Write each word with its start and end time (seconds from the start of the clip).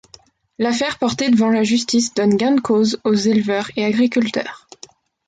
L'affaire 0.57 0.97
portée 0.97 1.29
devant 1.29 1.51
la 1.51 1.61
justice 1.61 2.15
donne 2.15 2.35
gain 2.35 2.55
de 2.55 2.59
cause 2.59 2.99
aux 3.03 3.13
éleveurs 3.13 3.69
et 3.75 3.85
agriculteurs. 3.85 4.67